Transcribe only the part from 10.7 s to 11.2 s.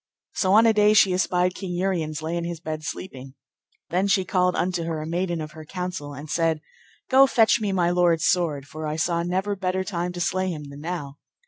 than now.